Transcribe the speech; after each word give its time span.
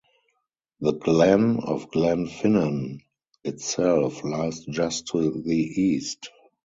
The 0.79 0.93
glen 0.93 1.59
of 1.59 1.91
Glen 1.91 2.25
Finnan 2.25 3.01
itself 3.43 4.23
lies 4.23 4.65
just 4.65 5.05
to 5.09 5.43
the 5.43 5.55
east. 5.81 6.31